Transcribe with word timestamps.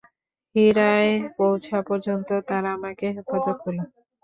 হীরায় 0.55 1.11
পৌঁছা 1.37 1.77
পর্যন্ত 1.81 2.29
তারা 2.49 2.69
আমাকে 2.77 3.05
হেফাজত 3.15 3.57
করল। 3.63 3.79